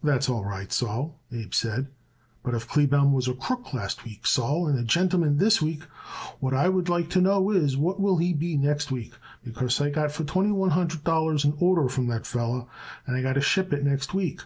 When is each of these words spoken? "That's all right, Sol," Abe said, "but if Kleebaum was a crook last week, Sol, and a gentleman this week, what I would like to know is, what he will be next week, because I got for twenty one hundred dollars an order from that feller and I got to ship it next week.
"That's 0.00 0.28
all 0.28 0.44
right, 0.44 0.70
Sol," 0.72 1.18
Abe 1.32 1.52
said, 1.52 1.88
"but 2.44 2.54
if 2.54 2.68
Kleebaum 2.68 3.10
was 3.12 3.26
a 3.26 3.34
crook 3.34 3.74
last 3.74 4.04
week, 4.04 4.24
Sol, 4.24 4.68
and 4.68 4.78
a 4.78 4.84
gentleman 4.84 5.38
this 5.38 5.60
week, 5.60 5.82
what 6.38 6.54
I 6.54 6.68
would 6.68 6.88
like 6.88 7.10
to 7.10 7.20
know 7.20 7.50
is, 7.50 7.76
what 7.76 7.96
he 7.96 8.02
will 8.04 8.18
be 8.38 8.56
next 8.56 8.92
week, 8.92 9.14
because 9.42 9.80
I 9.80 9.90
got 9.90 10.12
for 10.12 10.22
twenty 10.22 10.52
one 10.52 10.70
hundred 10.70 11.02
dollars 11.02 11.44
an 11.44 11.54
order 11.58 11.88
from 11.88 12.06
that 12.06 12.26
feller 12.26 12.66
and 13.06 13.16
I 13.16 13.22
got 13.22 13.32
to 13.32 13.40
ship 13.40 13.72
it 13.72 13.84
next 13.84 14.14
week. 14.14 14.42